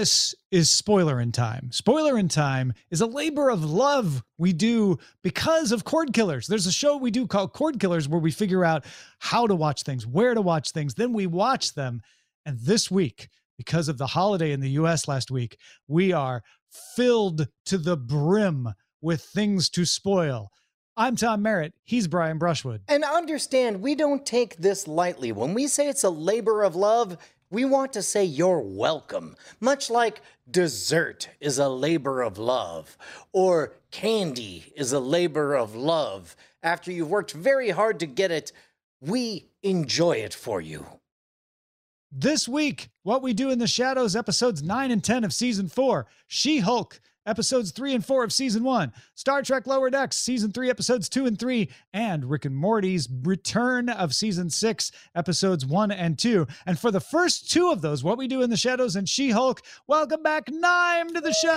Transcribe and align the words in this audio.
This 0.00 0.34
is 0.50 0.70
Spoiler 0.70 1.20
in 1.20 1.30
Time. 1.30 1.70
Spoiler 1.72 2.16
in 2.16 2.28
Time 2.28 2.72
is 2.90 3.02
a 3.02 3.06
labor 3.06 3.50
of 3.50 3.66
love 3.66 4.22
we 4.38 4.54
do 4.54 4.96
because 5.22 5.72
of 5.72 5.84
Cord 5.84 6.14
Killers. 6.14 6.46
There's 6.46 6.66
a 6.66 6.72
show 6.72 6.96
we 6.96 7.10
do 7.10 7.26
called 7.26 7.52
Cord 7.52 7.78
Killers 7.78 8.08
where 8.08 8.18
we 8.18 8.30
figure 8.30 8.64
out 8.64 8.86
how 9.18 9.46
to 9.46 9.54
watch 9.54 9.82
things, 9.82 10.06
where 10.06 10.32
to 10.32 10.40
watch 10.40 10.70
things, 10.70 10.94
then 10.94 11.12
we 11.12 11.26
watch 11.26 11.74
them. 11.74 12.00
And 12.46 12.58
this 12.60 12.90
week, 12.90 13.28
because 13.58 13.90
of 13.90 13.98
the 13.98 14.06
holiday 14.06 14.52
in 14.52 14.60
the 14.60 14.70
US 14.70 15.06
last 15.06 15.30
week, 15.30 15.58
we 15.86 16.14
are 16.14 16.42
filled 16.96 17.46
to 17.66 17.76
the 17.76 17.98
brim 17.98 18.70
with 19.02 19.20
things 19.20 19.68
to 19.68 19.84
spoil. 19.84 20.50
I'm 20.96 21.14
Tom 21.14 21.42
Merritt. 21.42 21.74
He's 21.84 22.08
Brian 22.08 22.38
Brushwood. 22.38 22.80
And 22.88 23.04
understand, 23.04 23.82
we 23.82 23.94
don't 23.94 24.24
take 24.24 24.56
this 24.56 24.88
lightly. 24.88 25.30
When 25.30 25.52
we 25.52 25.66
say 25.66 25.90
it's 25.90 26.04
a 26.04 26.10
labor 26.10 26.62
of 26.62 26.74
love, 26.74 27.18
we 27.50 27.64
want 27.64 27.92
to 27.94 28.02
say 28.02 28.24
you're 28.24 28.60
welcome, 28.60 29.36
much 29.60 29.90
like 29.90 30.22
dessert 30.50 31.28
is 31.40 31.58
a 31.58 31.68
labor 31.68 32.22
of 32.22 32.38
love, 32.38 32.96
or 33.32 33.74
candy 33.90 34.72
is 34.76 34.92
a 34.92 35.00
labor 35.00 35.54
of 35.54 35.74
love. 35.74 36.36
After 36.62 36.92
you've 36.92 37.10
worked 37.10 37.32
very 37.32 37.70
hard 37.70 37.98
to 38.00 38.06
get 38.06 38.30
it, 38.30 38.52
we 39.00 39.46
enjoy 39.62 40.12
it 40.12 40.34
for 40.34 40.60
you. 40.60 40.86
This 42.12 42.48
week, 42.48 42.90
What 43.02 43.22
We 43.22 43.32
Do 43.32 43.50
in 43.50 43.58
the 43.58 43.66
Shadows, 43.66 44.16
episodes 44.16 44.62
9 44.62 44.90
and 44.90 45.02
10 45.02 45.24
of 45.24 45.32
season 45.32 45.68
4, 45.68 46.06
She 46.26 46.58
Hulk, 46.58 47.00
episodes 47.26 47.70
3 47.72 47.94
and 47.94 48.04
4 48.04 48.24
of 48.24 48.32
season 48.32 48.64
1, 48.64 48.92
Star 49.14 49.42
Trek 49.42 49.66
Lower 49.66 49.90
Decks, 49.90 50.16
season 50.16 50.52
3, 50.52 50.70
episodes 50.70 51.08
2 51.08 51.26
and 51.26 51.38
3, 51.38 51.70
and 51.92 52.30
Rick 52.30 52.44
and 52.44 52.56
Morty's 52.56 53.08
return 53.22 53.88
of 53.88 54.14
season 54.14 54.50
6, 54.50 54.92
episodes 55.14 55.66
1 55.66 55.90
and 55.90 56.18
2. 56.18 56.46
And 56.66 56.78
for 56.78 56.90
the 56.90 57.00
first 57.00 57.50
two 57.50 57.70
of 57.70 57.80
those, 57.82 58.02
What 58.02 58.18
We 58.18 58.28
Do 58.28 58.42
in 58.42 58.50
the 58.50 58.56
Shadows 58.56 58.96
and 58.96 59.08
She 59.08 59.30
Hulk, 59.30 59.62
welcome 59.86 60.22
back 60.22 60.44
Nime 60.48 61.12
to 61.14 61.20
the 61.20 61.32
show. 61.32 61.50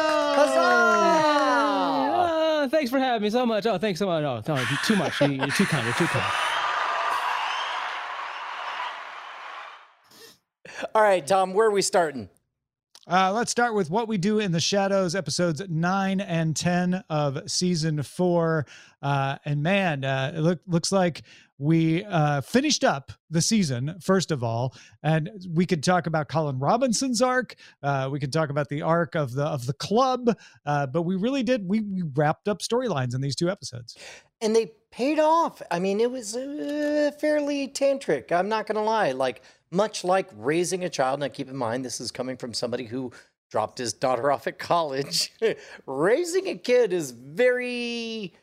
Uh, 2.63 2.67
thanks 2.69 2.91
for 2.91 2.99
having 2.99 3.21
me 3.23 3.29
so 3.29 3.45
much. 3.45 3.65
Oh, 3.65 3.77
thanks 3.77 3.99
so 3.99 4.05
much. 4.07 4.23
Oh, 4.23 4.41
no, 4.55 4.63
too 4.85 4.95
much. 4.95 5.19
You're 5.21 5.47
too 5.47 5.65
kind. 5.65 5.85
You're 5.85 5.93
too 5.95 6.05
kind. 6.07 6.33
All 10.95 11.01
right, 11.01 11.25
Tom, 11.25 11.53
where 11.53 11.67
are 11.67 11.71
we 11.71 11.81
starting? 11.81 12.29
Uh, 13.05 13.33
let's 13.33 13.51
start 13.51 13.75
with 13.75 13.89
What 13.89 14.07
We 14.07 14.17
Do 14.17 14.39
in 14.39 14.53
the 14.53 14.61
Shadows, 14.61 15.13
episodes 15.13 15.61
9 15.67 16.21
and 16.21 16.55
10 16.55 17.03
of 17.09 17.51
season 17.51 18.01
4. 18.01 18.65
Uh, 19.01 19.35
and 19.43 19.61
man, 19.61 20.05
uh, 20.05 20.31
it 20.33 20.39
look, 20.39 20.61
looks 20.67 20.89
like 20.89 21.23
we 21.57 22.05
uh, 22.05 22.39
finished 22.39 22.85
up 22.85 23.11
the 23.29 23.41
season, 23.41 23.95
first 24.01 24.31
of 24.31 24.41
all. 24.41 24.73
And 25.03 25.29
we 25.53 25.65
could 25.65 25.83
talk 25.83 26.07
about 26.07 26.29
Colin 26.29 26.59
Robinson's 26.59 27.21
arc. 27.21 27.55
Uh, 27.81 28.07
we 28.09 28.21
could 28.21 28.31
talk 28.31 28.49
about 28.49 28.69
the 28.69 28.81
arc 28.81 29.15
of 29.15 29.33
the 29.33 29.43
of 29.43 29.65
the 29.65 29.73
club. 29.73 30.37
Uh, 30.65 30.87
but 30.87 31.01
we 31.01 31.17
really 31.17 31.43
did, 31.43 31.67
we, 31.67 31.81
we 31.81 32.03
wrapped 32.15 32.47
up 32.47 32.59
storylines 32.59 33.13
in 33.13 33.19
these 33.19 33.35
two 33.35 33.49
episodes. 33.49 33.97
And 34.43 34.55
they 34.55 34.73
paid 34.91 35.19
off. 35.19 35.61
I 35.71 35.79
mean, 35.79 35.99
it 35.99 36.11
was 36.11 36.35
uh, 36.35 37.11
fairly 37.19 37.67
tantric. 37.67 38.31
I'm 38.31 38.49
not 38.49 38.67
going 38.67 38.75
to 38.75 38.81
lie. 38.81 39.11
Like, 39.11 39.41
much 39.71 40.03
like 40.03 40.29
raising 40.35 40.83
a 40.83 40.89
child. 40.89 41.21
Now, 41.21 41.29
keep 41.29 41.49
in 41.49 41.55
mind, 41.55 41.83
this 41.83 41.99
is 41.99 42.11
coming 42.11 42.37
from 42.37 42.53
somebody 42.53 42.85
who 42.85 43.11
dropped 43.49 43.79
his 43.79 43.93
daughter 43.93 44.31
off 44.33 44.45
at 44.45 44.59
college. 44.59 45.31
raising 45.87 46.47
a 46.47 46.55
kid 46.55 46.93
is 46.93 47.11
very 47.11 48.33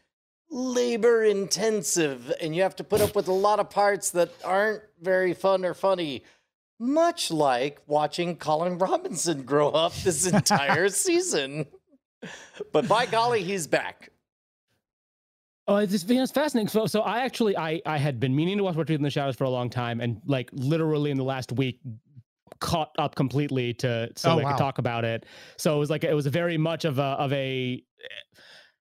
labor 0.51 1.23
intensive, 1.23 2.33
and 2.41 2.57
you 2.57 2.63
have 2.63 2.77
to 2.77 2.85
put 2.85 3.01
up 3.01 3.15
with 3.15 3.29
a 3.29 3.33
lot 3.33 3.61
of 3.61 3.71
parts 3.71 4.11
that 4.11 4.31
aren't 4.45 4.83
very 5.01 5.35
fun 5.35 5.65
or 5.65 5.75
funny. 5.75 6.25
Much 6.79 7.31
like 7.31 7.79
watching 7.87 8.37
Colin 8.37 8.79
Robinson 8.79 9.43
grow 9.43 9.69
up 9.69 9.95
this 9.97 10.27
entire 10.33 10.89
season. 10.89 11.67
But 12.73 12.89
by 12.89 13.07
golly, 13.07 13.45
he's 13.45 13.67
back. 13.67 14.11
Oh, 15.71 15.77
it's 15.77 15.93
just 15.93 16.11
it's 16.11 16.33
fascinating. 16.33 16.67
So, 16.67 16.87
so 16.87 17.03
I 17.03 17.21
actually 17.21 17.57
I 17.57 17.81
I 17.87 17.97
had 17.97 18.19
been 18.19 18.35
meaning 18.35 18.59
to 18.59 18.65
watch 18.65 18.75
What 18.75 18.89
We 18.89 18.97
Do 18.97 18.99
in 18.99 19.03
the 19.03 19.11
Shadows 19.11 19.37
for 19.37 19.45
a 19.45 19.51
long 19.51 19.71
time, 19.71 20.01
and 20.01 20.21
like 20.27 20.51
literally 20.53 21.13
in 21.13 21.17
the 21.17 21.23
last 21.23 21.53
week 21.53 21.79
caught 22.59 22.91
up 22.99 23.15
completely 23.15 23.73
to 23.75 24.11
so 24.17 24.33
Oh, 24.33 24.39
I 24.41 24.43
wow. 24.43 24.49
could 24.49 24.59
talk 24.59 24.79
about 24.79 25.05
it. 25.05 25.27
So 25.59 25.77
it 25.77 25.79
was 25.79 25.89
like 25.89 26.03
it 26.03 26.13
was 26.13 26.27
very 26.27 26.59
much 26.59 26.85
of 26.85 26.99
a 26.99 27.03
of 27.03 27.33
a 27.33 27.81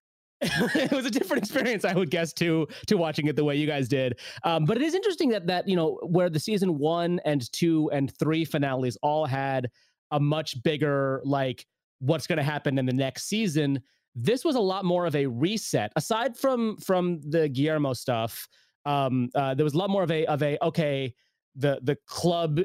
it 0.41 0.91
was 0.91 1.05
a 1.05 1.11
different 1.11 1.43
experience, 1.43 1.85
I 1.85 1.93
would 1.93 2.09
guess, 2.09 2.33
to 2.33 2.67
to 2.87 2.97
watching 2.97 3.27
it 3.27 3.35
the 3.35 3.43
way 3.43 3.55
you 3.55 3.67
guys 3.67 3.87
did. 3.87 4.19
Um, 4.43 4.65
but 4.65 4.75
it 4.75 4.81
is 4.81 4.95
interesting 4.95 5.29
that 5.29 5.45
that 5.45 5.67
you 5.67 5.75
know 5.75 5.99
where 6.01 6.31
the 6.31 6.39
season 6.39 6.79
one 6.79 7.19
and 7.23 7.51
two 7.51 7.91
and 7.93 8.11
three 8.17 8.45
finales 8.45 8.97
all 9.03 9.27
had 9.27 9.69
a 10.09 10.19
much 10.19 10.63
bigger 10.63 11.21
like 11.23 11.67
what's 11.99 12.25
going 12.25 12.37
to 12.37 12.43
happen 12.43 12.79
in 12.79 12.87
the 12.87 12.93
next 12.93 13.27
season. 13.27 13.79
This 14.15 14.43
was 14.43 14.55
a 14.55 14.59
lot 14.59 14.85
more 14.85 15.05
of 15.05 15.15
a 15.15 15.25
reset. 15.25 15.91
Aside 15.95 16.37
from 16.37 16.77
from 16.77 17.21
the 17.21 17.47
Guillermo 17.49 17.93
stuff, 17.93 18.47
um, 18.85 19.29
uh, 19.35 19.53
there 19.53 19.63
was 19.63 19.73
a 19.73 19.77
lot 19.77 19.89
more 19.89 20.03
of 20.03 20.11
a 20.11 20.25
of 20.25 20.43
a 20.43 20.57
okay. 20.63 21.13
The 21.55 21.79
the 21.83 21.97
club 22.05 22.61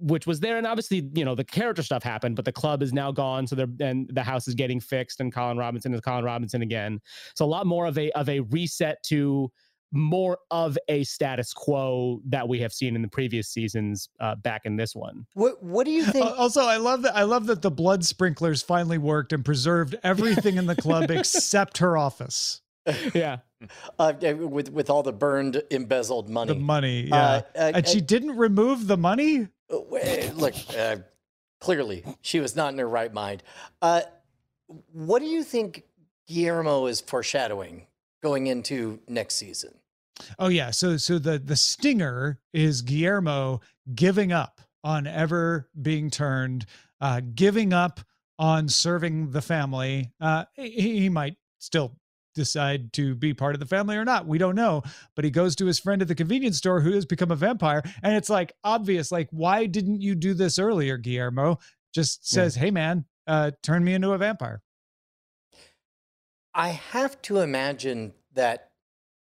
which 0.00 0.26
was 0.26 0.40
there 0.40 0.56
and 0.56 0.66
obviously 0.66 1.08
you 1.14 1.24
know 1.24 1.34
the 1.34 1.44
character 1.44 1.82
stuff 1.82 2.02
happened 2.02 2.34
but 2.34 2.44
the 2.44 2.52
club 2.52 2.82
is 2.82 2.92
now 2.92 3.12
gone 3.12 3.46
so 3.46 3.54
they're 3.54 3.68
and 3.80 4.08
the 4.14 4.22
house 4.22 4.48
is 4.48 4.54
getting 4.54 4.80
fixed 4.80 5.20
and 5.20 5.32
colin 5.32 5.58
robinson 5.58 5.92
is 5.92 6.00
colin 6.00 6.24
robinson 6.24 6.62
again 6.62 6.98
so 7.36 7.44
a 7.44 7.46
lot 7.46 7.66
more 7.66 7.86
of 7.86 7.98
a 7.98 8.10
of 8.12 8.28
a 8.28 8.40
reset 8.40 8.96
to 9.02 9.50
more 9.92 10.38
of 10.50 10.78
a 10.88 11.04
status 11.04 11.52
quo 11.52 12.20
that 12.26 12.48
we 12.48 12.60
have 12.60 12.72
seen 12.72 12.94
in 12.94 13.02
the 13.02 13.08
previous 13.08 13.48
seasons 13.48 14.08
uh, 14.20 14.34
back 14.36 14.62
in 14.64 14.76
this 14.76 14.94
one 14.94 15.26
What 15.34 15.62
What 15.62 15.84
do 15.84 15.90
you 15.90 16.04
think? 16.04 16.26
Uh, 16.26 16.34
Also, 16.36 16.62
I 16.62 16.76
love 16.76 17.02
that. 17.02 17.16
I 17.16 17.24
love 17.24 17.46
that 17.46 17.62
the 17.62 17.70
blood 17.70 18.04
sprinklers 18.04 18.62
finally 18.62 18.98
worked 18.98 19.32
and 19.32 19.44
preserved 19.44 19.96
everything 20.02 20.56
in 20.56 20.66
the 20.66 20.76
club 20.76 21.10
except 21.10 21.78
her 21.78 21.96
office, 21.96 22.60
yeah 23.14 23.38
uh, 23.98 24.12
with 24.38 24.70
with 24.70 24.90
all 24.90 25.02
the 25.02 25.12
burned 25.12 25.62
embezzled 25.70 26.28
money. 26.28 26.54
the 26.54 26.58
money. 26.60 27.02
Yeah, 27.08 27.16
Uh, 27.16 27.42
uh, 27.58 27.72
and 27.74 27.86
she 27.88 28.00
didn't 28.00 28.36
remove 28.36 28.86
the 28.86 28.96
money. 28.96 29.48
uh, 29.70 29.76
look, 30.34 30.54
uh, 30.76 30.96
clearly 31.60 32.04
she 32.22 32.40
was 32.40 32.56
not 32.56 32.72
in 32.72 32.78
her 32.78 32.88
right 32.88 33.12
mind. 33.12 33.42
Uh, 33.82 34.02
what 34.92 35.18
do 35.20 35.26
you 35.26 35.42
think 35.44 35.84
Guillermo 36.26 36.86
is 36.86 37.00
foreshadowing 37.00 37.86
going 38.22 38.46
into 38.46 39.00
next 39.08 39.36
season? 39.36 39.74
Oh 40.38 40.48
yeah. 40.48 40.70
So 40.70 40.96
so 40.96 41.18
the 41.18 41.38
the 41.38 41.56
stinger 41.56 42.38
is 42.52 42.82
Guillermo 42.82 43.60
giving 43.94 44.32
up 44.32 44.60
on 44.84 45.06
ever 45.06 45.68
being 45.80 46.10
turned, 46.10 46.66
uh, 47.00 47.20
giving 47.34 47.72
up 47.72 48.00
on 48.38 48.68
serving 48.68 49.30
the 49.30 49.42
family. 49.42 50.12
Uh, 50.20 50.44
he, 50.54 51.00
he 51.00 51.08
might 51.08 51.36
still 51.58 51.96
decide 52.34 52.92
to 52.94 53.14
be 53.14 53.34
part 53.34 53.54
of 53.54 53.60
the 53.60 53.66
family 53.66 53.96
or 53.96 54.04
not. 54.04 54.26
We 54.26 54.38
don't 54.38 54.54
know. 54.54 54.82
But 55.16 55.24
he 55.24 55.30
goes 55.30 55.56
to 55.56 55.66
his 55.66 55.78
friend 55.78 56.00
at 56.00 56.08
the 56.08 56.14
convenience 56.14 56.58
store 56.58 56.80
who 56.80 56.92
has 56.92 57.04
become 57.04 57.30
a 57.30 57.36
vampire, 57.36 57.82
and 58.02 58.16
it's 58.16 58.30
like 58.30 58.52
obvious. 58.64 59.12
Like, 59.12 59.28
why 59.30 59.66
didn't 59.66 60.00
you 60.00 60.14
do 60.14 60.34
this 60.34 60.58
earlier, 60.58 60.96
Guillermo? 60.96 61.58
Just 61.94 62.28
says, 62.28 62.54
"Hey 62.54 62.70
man, 62.70 63.04
uh, 63.26 63.50
turn 63.62 63.84
me 63.84 63.94
into 63.94 64.12
a 64.12 64.18
vampire." 64.18 64.62
I 66.54 66.70
have 66.70 67.20
to 67.22 67.38
imagine 67.38 68.12
that 68.34 68.70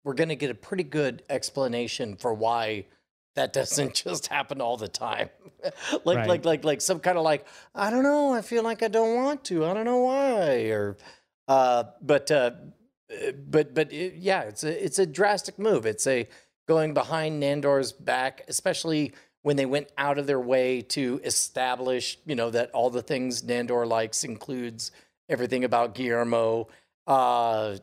we're 0.04 0.14
going 0.14 0.28
to 0.30 0.36
get 0.36 0.50
a 0.50 0.54
pretty 0.54 0.84
good 0.84 1.22
explanation 1.28 2.16
for 2.16 2.32
why 2.32 2.86
that 3.34 3.52
doesn't 3.52 3.94
just 3.94 4.26
happen 4.28 4.60
all 4.60 4.76
the 4.76 4.88
time. 4.88 5.28
like 6.04 6.16
Right. 6.18 6.28
like 6.28 6.44
like 6.44 6.64
like 6.64 6.80
some 6.80 7.00
kind 7.00 7.18
of 7.18 7.24
like 7.24 7.46
I 7.74 7.90
don't 7.90 8.02
know, 8.02 8.32
I 8.32 8.42
feel 8.42 8.62
like 8.62 8.82
I 8.82 8.88
don't 8.88 9.14
want 9.16 9.44
to. 9.44 9.64
I 9.64 9.74
don't 9.74 9.84
know 9.84 9.98
why 9.98 10.70
or 10.70 10.96
uh 11.48 11.84
but 12.00 12.30
uh 12.30 12.52
uh, 13.10 13.32
but 13.32 13.74
but 13.74 13.92
it, 13.92 14.14
yeah, 14.14 14.42
it's 14.42 14.64
a 14.64 14.84
it's 14.84 14.98
a 14.98 15.06
drastic 15.06 15.58
move. 15.58 15.86
It's 15.86 16.06
a 16.06 16.28
going 16.68 16.94
behind 16.94 17.42
Nandor's 17.42 17.92
back, 17.92 18.44
especially 18.48 19.12
when 19.42 19.56
they 19.56 19.66
went 19.66 19.88
out 19.98 20.18
of 20.18 20.26
their 20.26 20.40
way 20.40 20.82
to 20.82 21.20
establish, 21.24 22.18
you 22.26 22.34
know, 22.34 22.50
that 22.50 22.70
all 22.72 22.90
the 22.90 23.02
things 23.02 23.42
Nandor 23.42 23.86
likes 23.86 24.22
includes 24.22 24.92
everything 25.28 25.64
about 25.64 25.94
Guillermo. 25.94 26.68
Uh, 27.06 27.76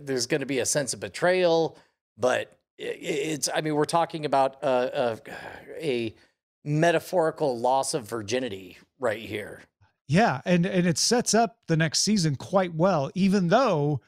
there's 0.00 0.26
going 0.26 0.40
to 0.40 0.46
be 0.46 0.60
a 0.60 0.66
sense 0.66 0.94
of 0.94 1.00
betrayal, 1.00 1.78
but 2.16 2.58
it's. 2.78 3.48
I 3.54 3.60
mean, 3.60 3.74
we're 3.74 3.84
talking 3.84 4.24
about 4.24 4.62
a, 4.62 5.18
a, 5.28 5.84
a 5.84 6.14
metaphorical 6.64 7.58
loss 7.58 7.94
of 7.94 8.08
virginity 8.08 8.78
right 8.98 9.20
here. 9.20 9.62
Yeah, 10.08 10.40
and 10.44 10.66
and 10.66 10.86
it 10.86 10.98
sets 10.98 11.34
up 11.34 11.58
the 11.66 11.76
next 11.76 12.00
season 12.00 12.36
quite 12.36 12.74
well, 12.74 13.10
even 13.14 13.48
though 13.48 14.00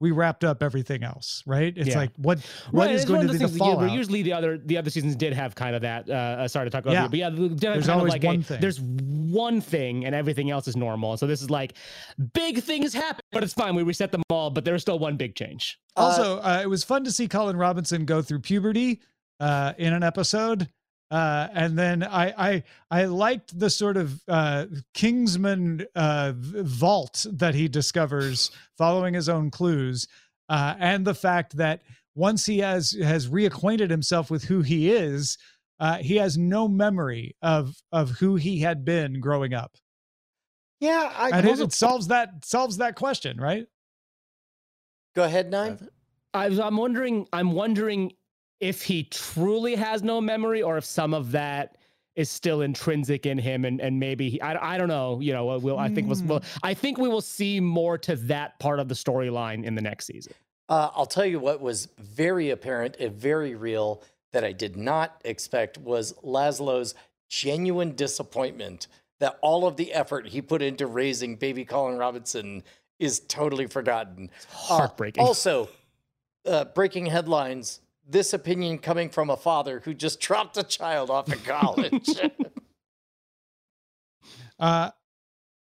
we 0.00 0.10
wrapped 0.10 0.44
up 0.44 0.62
everything 0.62 1.02
else, 1.02 1.42
right? 1.46 1.72
It's 1.76 1.88
Yeah. 1.90 1.98
like 1.98 2.10
what 2.16 2.40
what 2.72 2.86
Right, 2.86 2.94
is 2.94 3.04
going 3.04 3.22
to 3.26 3.26
be 3.28 3.32
the 3.34 3.38
those 3.38 3.50
things 3.52 3.58
that, 3.58 3.64
yeah, 3.66 3.74
where 3.76 3.88
usually 3.88 4.22
the 4.22 4.32
other 4.32 4.58
the 4.58 4.76
other 4.76 4.90
seasons 4.90 5.16
did 5.16 5.32
have 5.32 5.54
kind 5.54 5.74
of 5.76 5.82
that. 5.82 6.08
Uh, 6.10 6.12
uh, 6.12 6.48
sorry 6.48 6.66
to 6.66 6.70
talk 6.70 6.82
about 6.82 6.92
Yeah. 6.92 7.04
it, 7.06 7.10
but 7.10 7.18
yeah, 7.18 7.30
the- 7.30 7.48
the- 7.48 7.54
There's 7.54 7.88
always 7.88 8.12
like 8.12 8.22
one 8.24 8.40
a, 8.40 8.42
thing. 8.42 8.60
There's 8.60 8.80
one 8.80 9.60
thing, 9.60 10.04
and 10.04 10.14
everything 10.14 10.50
else 10.50 10.68
is 10.68 10.76
normal. 10.76 11.16
So 11.16 11.26
this 11.26 11.40
is 11.42 11.48
like 11.50 11.74
big 12.34 12.62
things 12.62 12.92
happen, 12.92 13.20
but 13.32 13.42
it's 13.44 13.54
fine. 13.54 13.74
We 13.74 13.82
reset 13.82 14.12
them 14.12 14.22
all, 14.30 14.50
but 14.50 14.64
there's 14.64 14.82
still 14.82 14.98
one 14.98 15.16
big 15.16 15.34
change. 15.36 15.78
Also, 15.96 16.38
uh, 16.40 16.60
it 16.62 16.66
was 16.68 16.82
fun 16.84 17.04
to 17.04 17.12
see 17.12 17.28
Colin 17.28 17.56
Robinson 17.56 18.04
go 18.04 18.20
through 18.20 18.40
puberty 18.40 19.00
uh, 19.40 19.72
in 19.78 19.92
an 19.92 20.02
episode. 20.02 20.68
Uh, 21.14 21.46
and 21.54 21.78
then 21.78 22.02
I, 22.02 22.34
I 22.36 22.62
I 22.90 23.04
liked 23.04 23.56
the 23.56 23.70
sort 23.70 23.96
of 23.96 24.20
uh, 24.26 24.66
Kingsman 24.94 25.86
uh, 25.94 26.32
vault 26.36 27.24
that 27.30 27.54
he 27.54 27.68
discovers 27.68 28.50
following 28.76 29.14
his 29.14 29.28
own 29.28 29.48
clues, 29.52 30.08
uh, 30.48 30.74
and 30.76 31.06
the 31.06 31.14
fact 31.14 31.56
that 31.56 31.82
once 32.16 32.44
he 32.44 32.58
has 32.58 32.96
has 33.00 33.28
reacquainted 33.28 33.90
himself 33.90 34.28
with 34.28 34.42
who 34.42 34.62
he 34.62 34.90
is, 34.90 35.38
uh, 35.78 35.98
he 35.98 36.16
has 36.16 36.36
no 36.36 36.66
memory 36.66 37.36
of 37.42 37.76
of 37.92 38.10
who 38.10 38.34
he 38.34 38.58
had 38.58 38.84
been 38.84 39.20
growing 39.20 39.54
up, 39.54 39.76
Yeah, 40.80 41.12
I 41.16 41.30
and 41.30 41.46
it, 41.46 41.60
it 41.60 41.72
solves 41.72 42.08
that 42.08 42.44
solves 42.44 42.78
that 42.78 42.96
question, 42.96 43.40
right? 43.40 43.66
go 45.14 45.22
ahead, 45.22 45.48
nine. 45.48 45.78
I 46.32 46.48
was, 46.48 46.58
I'm 46.58 46.76
wondering. 46.76 47.28
I'm 47.32 47.52
wondering 47.52 48.14
if 48.60 48.82
he 48.82 49.04
truly 49.04 49.74
has 49.74 50.02
no 50.02 50.20
memory, 50.20 50.62
or 50.62 50.76
if 50.76 50.84
some 50.84 51.14
of 51.14 51.32
that 51.32 51.76
is 52.16 52.30
still 52.30 52.60
intrinsic 52.62 53.26
in 53.26 53.38
him, 53.38 53.64
and 53.64 53.80
and 53.80 53.98
maybe 53.98 54.30
he, 54.30 54.40
I 54.40 54.74
I 54.74 54.78
don't 54.78 54.88
know. 54.88 55.20
You 55.20 55.32
know, 55.32 55.58
we'll 55.58 55.78
I 55.78 55.88
think 55.88 56.08
we'll, 56.08 56.18
Hmm. 56.18 56.28
we'll 56.28 56.42
I 56.62 56.74
think 56.74 56.98
we 56.98 57.08
will 57.08 57.20
see 57.20 57.60
more 57.60 57.98
to 57.98 58.16
that 58.16 58.58
part 58.60 58.78
of 58.80 58.88
the 58.88 58.94
storyline 58.94 59.64
in 59.64 59.74
the 59.74 59.82
next 59.82 60.06
season. 60.06 60.32
Uh, 60.68 60.90
I'll 60.94 61.06
tell 61.06 61.26
you 61.26 61.38
what 61.40 61.60
was 61.60 61.88
very 61.98 62.50
apparent 62.50 62.96
and 62.98 63.12
very 63.12 63.54
real 63.54 64.02
that 64.32 64.44
I 64.44 64.52
did 64.52 64.76
not 64.76 65.20
expect 65.24 65.76
was 65.78 66.14
Laszlo's 66.24 66.94
genuine 67.28 67.94
disappointment 67.94 68.86
that 69.20 69.38
all 69.42 69.66
of 69.66 69.76
the 69.76 69.92
effort 69.92 70.26
he 70.28 70.40
put 70.40 70.62
into 70.62 70.86
raising 70.86 71.36
baby 71.36 71.64
Colin 71.64 71.98
Robinson 71.98 72.62
is 72.98 73.20
totally 73.20 73.66
forgotten. 73.66 74.30
Uh, 74.52 74.56
Heartbreaking. 74.56 75.22
also, 75.22 75.68
uh, 76.46 76.64
breaking 76.64 77.06
headlines. 77.06 77.80
This 78.06 78.32
opinion 78.32 78.78
coming 78.78 79.08
from 79.08 79.30
a 79.30 79.36
father 79.36 79.80
who 79.84 79.94
just 79.94 80.20
dropped 80.20 80.56
a 80.56 80.62
child 80.62 81.10
off 81.10 81.30
at 81.32 81.42
college. 81.44 82.08
Uh, 84.58 84.90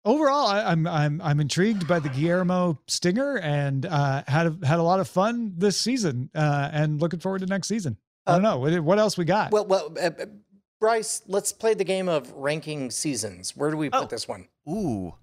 overall, 0.05 0.47
I, 0.47 0.61
I'm 0.63 0.87
I'm 0.87 1.21
I'm 1.21 1.39
intrigued 1.41 1.87
by 1.89 1.99
the 1.99 2.07
Guillermo 2.09 2.79
stinger 2.87 3.37
and 3.39 3.85
uh, 3.85 4.23
had 4.27 4.47
a, 4.47 4.57
had 4.65 4.79
a 4.79 4.83
lot 4.83 4.99
of 5.01 5.09
fun 5.09 5.53
this 5.57 5.79
season, 5.79 6.29
uh, 6.33 6.69
and 6.71 7.01
looking 7.01 7.19
forward 7.19 7.39
to 7.39 7.47
next 7.47 7.67
season. 7.67 7.97
I 8.25 8.33
don't 8.33 8.43
know 8.43 8.57
what, 8.59 8.79
what 8.81 8.97
else 8.99 9.17
we 9.17 9.25
got. 9.25 9.51
well, 9.51 9.65
well, 9.65 9.93
uh, 10.01 10.09
uh, 10.19 10.25
Bryce, 10.79 11.21
let's 11.27 11.51
play 11.51 11.73
the 11.73 11.83
game 11.83 12.07
of 12.07 12.31
ranking 12.31 12.91
seasons. 12.91 13.55
Where 13.57 13.71
do 13.71 13.77
we 13.77 13.89
put 13.89 14.03
Oh. 14.03 14.05
this 14.07 14.27
one? 14.27 14.47
Ooh, 14.69 15.13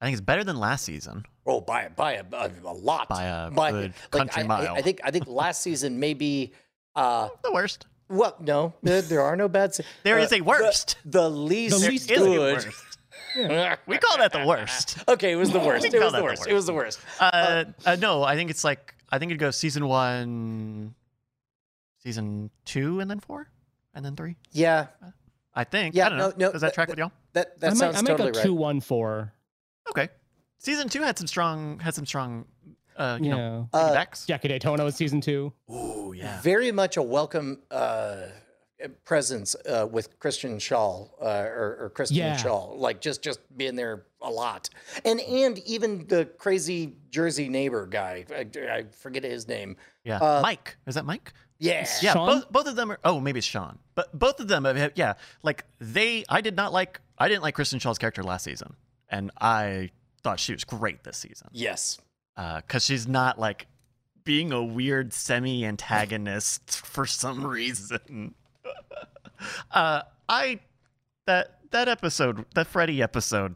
I 0.00 0.04
think 0.06 0.12
it's 0.14 0.20
better 0.24 0.44
than 0.44 0.56
last 0.58 0.84
season. 0.84 1.24
Oh, 1.50 1.60
by 1.60 1.88
by 1.88 2.12
a, 2.12 2.24
a, 2.32 2.50
a 2.64 2.72
lot. 2.72 3.08
By 3.08 3.24
a 3.24 3.50
good 3.50 3.92
country 4.12 4.42
I, 4.42 4.44
I- 4.44 4.48
mile. 4.48 4.74
I, 4.74 4.82
think 4.82 5.00
I 5.02 5.10
think 5.10 5.26
last 5.26 5.62
season 5.62 5.98
maybe. 5.98 6.52
Uh, 6.94 7.28
The 7.42 7.52
worst. 7.52 7.86
well, 8.08 8.36
no, 8.40 8.74
there, 8.82 9.02
there 9.02 9.20
are 9.22 9.34
no 9.36 9.48
bad. 9.48 9.74
se- 9.74 9.84
There 10.04 10.18
uh, 10.18 10.22
is 10.22 10.32
a 10.32 10.40
worst. 10.42 10.96
The, 11.04 11.22
the 11.22 11.30
least, 11.30 11.80
There 11.80 11.90
least 11.90 12.10
is 12.10 12.20
a 12.20 12.24
good. 12.24 12.54
worst. 12.56 12.68
We 13.86 13.98
call 13.98 14.18
that 14.18 14.32
the 14.32 14.44
worst. 14.46 14.98
okay, 15.08 15.32
it 15.32 15.36
was 15.36 15.50
the 15.52 15.60
worst. 15.60 15.84
It 15.84 15.92
was 15.92 16.00
that 16.02 16.10
the 16.12 16.18
the 16.18 16.24
worst. 16.24 16.46
It 16.48 16.52
was 16.52 16.66
the 16.66 16.72
worst. 16.74 16.98
Uh, 17.20 17.64
uh, 17.86 17.96
no, 18.00 18.22
I 18.24 18.34
think 18.34 18.50
it's 18.50 18.64
like 18.64 18.94
I 19.10 19.18
think 19.20 19.30
it 19.32 19.36
goes 19.36 19.56
season 19.56 19.86
one, 19.86 20.94
season 22.02 22.50
two, 22.64 23.00
and 23.00 23.08
then 23.10 23.20
four, 23.20 23.48
and 23.94 24.04
then 24.04 24.16
three. 24.16 24.36
Yeah, 24.52 24.86
I 25.54 25.64
think. 25.64 25.94
Yeah, 25.94 26.06
I 26.06 26.08
don't 26.08 26.18
no, 26.18 26.28
know. 26.30 26.34
no, 26.38 26.52
Does 26.52 26.60
that 26.62 26.68
that- 26.68 26.74
track 26.74 26.88
with 26.88 26.98
y'all? 26.98 27.12
that 27.34 27.60
that 27.60 27.66
I 27.68 27.70
might, 27.70 27.78
sounds 27.78 27.96
I 27.96 28.00
might 28.00 28.06
totally 28.08 28.32
go 28.32 28.38
right. 28.38 28.46
two 28.46 28.54
one 28.54 28.80
four. 28.80 29.32
Okay. 30.62 30.72
Season 30.72 30.88
two 30.88 31.02
had 31.02 31.18
some 31.18 31.26
strong 31.26 31.78
had 31.80 31.94
some 31.94 32.06
strong, 32.06 32.44
uh, 32.96 33.18
you 33.20 33.30
know, 33.30 33.68
Yeah. 33.72 33.80
Uh, 33.80 33.94
piggybacks. 33.94 34.26
Jackie 34.26 34.48
Daytona 34.48 34.84
was 34.84 34.94
season 34.94 35.20
two. 35.20 35.52
Ooh, 35.70 36.12
yeah. 36.16 36.40
Very 36.42 36.72
much 36.72 36.96
a 36.96 37.02
welcome 37.02 37.60
uh, 37.70 38.26
presence 39.04 39.54
uh, 39.68 39.86
with 39.90 40.18
Kristen 40.18 40.58
Schaal 40.58 41.10
uh, 41.20 41.24
or, 41.24 41.76
or 41.80 41.90
Kristen 41.94 42.16
Yeah. 42.18 42.36
Schaal, 42.36 42.76
like 42.78 43.00
just 43.00 43.22
just 43.22 43.40
being 43.56 43.74
there 43.76 44.04
a 44.22 44.30
lot, 44.30 44.68
and 45.04 45.20
and 45.20 45.58
even 45.60 46.06
the 46.08 46.26
crazy 46.38 46.94
Jersey 47.10 47.48
neighbor 47.48 47.86
guy. 47.86 48.24
I, 48.30 48.46
I 48.70 48.84
forget 48.92 49.24
his 49.24 49.48
name. 49.48 49.76
Yeah. 50.04 50.18
Uh, 50.18 50.40
Mike. 50.42 50.76
Is 50.86 50.94
that 50.94 51.04
Mike? 51.06 51.32
Yeah, 51.58 51.86
Yeah, 52.00 52.12
Sean? 52.14 52.26
both 52.26 52.50
both 52.52 52.66
of 52.66 52.76
them 52.76 52.90
are. 52.90 52.98
Oh, 53.04 53.20
maybe 53.20 53.38
it's 53.38 53.46
Sean, 53.46 53.78
but 53.94 54.18
both 54.18 54.40
of 54.40 54.48
them 54.48 54.64
have. 54.64 54.92
Yeah, 54.94 55.14
like 55.42 55.64
they. 55.78 56.24
I 56.28 56.40
did 56.40 56.56
not 56.56 56.72
like. 56.72 57.00
I 57.18 57.28
didn't 57.28 57.42
like 57.42 57.54
Kristen 57.54 57.78
Schaal's 57.78 57.98
character 57.98 58.22
last 58.22 58.44
season, 58.44 58.76
and 59.10 59.30
I 59.38 59.90
thought 60.22 60.38
she 60.40 60.52
was 60.52 60.64
great 60.64 61.02
this 61.04 61.16
season 61.18 61.48
Yes. 61.52 61.98
because 62.36 62.84
she's 62.84 63.06
not 63.08 63.38
like 63.38 63.66
being 64.24 64.52
a 64.52 64.62
weird 64.62 65.12
semi-antagonist 65.12 66.70
for 66.86 67.06
some 67.06 67.46
reason. 67.46 68.34
uh, 69.70 70.02
I 70.28 70.60
that 71.26 71.58
that 71.70 71.88
episode, 71.88 72.44
that 72.54 72.66
Freddy 72.66 73.02
episode, 73.02 73.54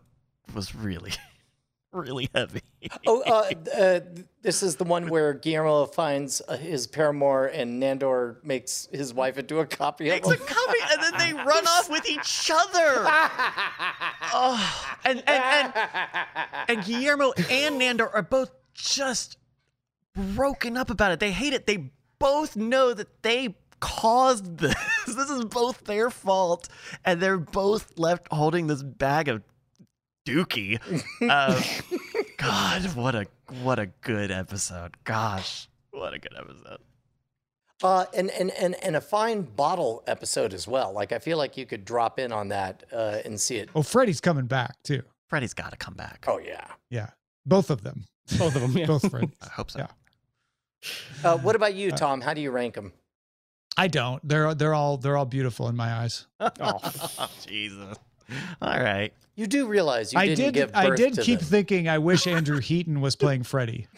was 0.55 0.75
really, 0.75 1.12
really 1.93 2.28
heavy. 2.34 2.62
Oh, 3.06 3.22
uh, 3.22 3.50
uh, 3.76 4.00
this 4.43 4.62
is 4.62 4.76
the 4.76 4.84
one 4.84 5.08
where 5.08 5.32
Guillermo 5.34 5.87
finds 5.87 6.40
uh, 6.46 6.56
his 6.56 6.87
paramour 6.87 7.46
and 7.46 7.82
Nandor 7.82 8.43
makes 8.44 8.88
his 8.93 9.12
wife 9.14 9.38
into 9.38 9.58
a 9.60 9.67
copy 9.67 10.08
of 10.10 10.17
It's 10.19 10.28
a 10.31 10.34
him. 10.34 10.38
copy, 10.46 10.78
and 10.93 11.02
then 11.02 11.12
they 11.19 11.32
run 11.43 11.67
off 11.67 11.90
with 11.90 12.08
each 12.08 12.50
other. 12.52 13.05
Oh, 14.32 14.94
and 15.04 15.22
and 15.26 15.72
and 15.74 15.74
and 16.68 16.84
Guillermo 16.84 17.32
and 17.50 17.80
Nandor 17.80 18.10
are 18.12 18.22
both 18.22 18.50
just 18.74 19.38
broken 20.14 20.76
up 20.76 20.90
about 20.90 21.12
it. 21.12 21.20
They 21.20 21.32
hate 21.32 21.52
it. 21.52 21.66
They 21.66 21.90
both 22.18 22.56
know 22.56 22.94
that 22.94 23.22
they 23.22 23.54
caused 23.80 24.58
this. 24.58 24.74
This 25.06 25.30
is 25.30 25.44
both 25.44 25.84
their 25.84 26.10
fault, 26.10 26.68
and 27.04 27.20
they're 27.20 27.38
both 27.38 27.92
left 27.98 28.28
holding 28.30 28.66
this 28.66 28.82
bag 28.82 29.28
of 29.28 29.42
dookie. 30.26 30.80
Uh, 31.28 31.62
God, 32.38 32.94
what 32.94 33.14
a 33.14 33.26
what 33.62 33.78
a 33.78 33.86
good 33.86 34.30
episode. 34.30 34.96
Gosh, 35.04 35.68
what 35.90 36.14
a 36.14 36.18
good 36.18 36.34
episode. 36.36 36.78
Uh, 37.82 38.06
and, 38.14 38.30
and, 38.30 38.50
and, 38.52 38.76
and 38.82 38.96
a 38.96 39.00
fine 39.00 39.42
bottle 39.42 40.02
episode 40.06 40.54
as 40.54 40.66
well. 40.68 40.92
Like, 40.92 41.12
I 41.12 41.18
feel 41.18 41.36
like 41.38 41.56
you 41.56 41.66
could 41.66 41.84
drop 41.84 42.18
in 42.18 42.32
on 42.32 42.48
that 42.48 42.84
uh, 42.92 43.18
and 43.24 43.38
see 43.40 43.56
it. 43.56 43.68
oh, 43.74 43.82
Freddy's 43.82 44.20
coming 44.20 44.46
back 44.46 44.76
too. 44.84 45.02
Freddy's 45.28 45.54
got 45.54 45.70
to 45.72 45.76
come 45.76 45.94
back. 45.94 46.24
Oh, 46.28 46.38
yeah. 46.38 46.66
Yeah, 46.90 47.08
both 47.44 47.70
of 47.70 47.82
them. 47.82 48.04
Both 48.38 48.54
of 48.54 48.62
them. 48.62 48.72
Yeah. 48.78 48.86
both 48.86 49.10
Freddy's. 49.10 49.36
I 49.42 49.48
hope 49.48 49.70
so. 49.70 49.80
Yeah. 49.80 49.86
Uh, 51.24 51.38
what 51.38 51.56
about 51.56 51.74
you, 51.74 51.90
Tom? 51.90 52.20
How 52.20 52.32
do 52.34 52.40
you 52.40 52.50
rank 52.50 52.74
them? 52.74 52.93
I 53.76 53.88
don't. 53.88 54.26
They're 54.26 54.54
they're 54.54 54.74
all 54.74 54.98
they're 54.98 55.16
all 55.16 55.24
beautiful 55.26 55.69
in 55.69 55.76
my 55.76 55.93
eyes. 55.93 56.26
Oh. 56.40 56.78
Jesus. 57.44 57.96
All 58.62 58.81
right. 58.81 59.12
You 59.34 59.46
do 59.48 59.66
realize 59.66 60.12
you 60.12 60.19
I 60.19 60.26
didn't 60.26 60.44
did 60.44 60.54
give 60.54 60.72
birth 60.72 60.76
I 60.93 60.94
did 60.94 61.14
to 61.14 61.22
keep 61.22 61.40
them. 61.40 61.48
thinking 61.48 61.88
I 61.88 61.98
wish 61.98 62.26
Andrew 62.26 62.60
Heaton 62.60 63.00
was 63.00 63.16
playing 63.16 63.43
Freddy. 63.43 63.88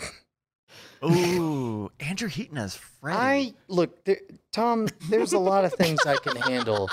Ooh, 1.05 1.91
Andrew 2.00 2.29
Heaton 2.29 2.59
as 2.59 2.76
Freddy. 2.76 3.17
I 3.19 3.55
look, 3.69 4.05
there, 4.05 4.19
Tom. 4.53 4.88
There's 5.09 5.33
a 5.33 5.38
lot 5.38 5.65
of 5.65 5.73
things 5.75 6.00
I 6.07 6.17
can 6.17 6.37
handle, 6.37 6.88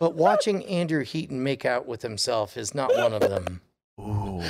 but 0.00 0.14
watching 0.14 0.64
Andrew 0.66 1.04
Heaton 1.04 1.42
make 1.42 1.64
out 1.64 1.86
with 1.86 2.02
himself 2.02 2.56
is 2.56 2.74
not 2.74 2.94
one 2.96 3.12
of 3.12 3.20
them. 3.20 3.60
Ooh. 4.00 4.42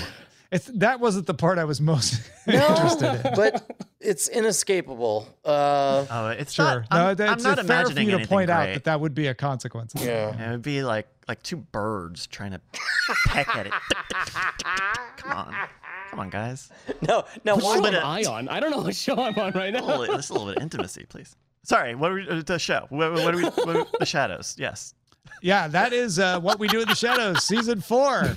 It's 0.53 0.67
that 0.75 1.01
wasn't 1.01 1.27
the 1.27 1.35
part 1.35 1.59
I 1.59 1.65
was 1.65 1.81
most 1.81 2.21
No, 2.47 2.55
interested 2.69 3.27
in. 3.27 3.33
but 3.35 3.69
it's 4.01 4.29
inescapable. 4.29 5.27
Uh, 5.45 6.07
Oh, 6.09 6.29
it's 6.29 6.53
Sure. 6.53 6.65
not. 6.65 6.87
I'm, 6.93 7.17
no, 7.17 7.25
I'm 7.27 7.33
it's 7.35 7.43
not 7.45 7.59
fair 7.67 7.85
for 7.87 7.89
you 7.91 7.95
to 7.95 8.01
anything 8.13 8.27
point 8.29 8.51
out 8.51 8.67
that 8.73 8.85
that 8.85 9.01
would 9.01 9.15
be 9.15 9.27
a 9.27 9.35
consequence. 9.35 9.93
yeah. 9.99 10.49
It 10.49 10.51
would 10.53 10.63
be 10.63 10.83
like 10.85 11.09
like 11.27 11.43
two 11.43 11.57
birds 11.57 12.27
trying 12.29 12.53
to 12.53 12.61
peck 13.27 13.49
at 13.57 13.67
it. 13.67 13.73
Come 15.17 15.33
on, 15.33 15.55
come 16.15 16.21
on, 16.21 16.31
guys. 16.31 16.71
No, 17.09 17.25
no. 17.45 17.57
What 17.57 17.85
show 17.85 17.87
am 17.87 18.05
I 18.05 18.23
on? 18.25 18.49
I 18.49 18.61
don't 18.61 18.71
know 18.71 18.79
what 18.79 18.95
show 18.95 19.17
I'm 19.17 19.37
on 19.39 19.53
right 19.53 19.73
now. 19.73 19.85
little, 19.85 20.17
just 20.17 20.31
a 20.31 20.33
little 20.33 20.49
bit 20.49 20.57
of 20.59 20.63
intimacy, 20.63 21.05
please. 21.09 21.37
Sorry, 21.65 21.95
what 21.95 22.13
are 22.13 22.15
we, 22.15 22.29
uh, 22.29 22.43
the 22.43 22.59
show? 22.59 22.87
What, 22.89 23.13
what 23.13 23.35
are 23.35 23.37
we? 23.37 23.45
What 23.45 23.77
are, 23.77 23.87
the 23.99 24.07
shadows. 24.07 24.55
Yes. 24.59 24.95
Yeah, 25.43 25.69
that 25.69 25.93
is 25.93 26.19
uh, 26.19 26.41
what 26.41 26.59
we 26.59 26.69
do 26.69 26.81
in 26.81 26.89
the 26.89 26.95
shadows, 26.95 27.43
season 27.43 27.81
four. 27.81 28.37